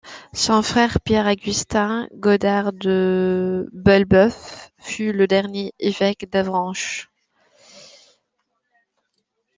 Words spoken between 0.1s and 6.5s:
Son frère, Pierre-Augustin Godart de Belbeuf, fut le dernier évêque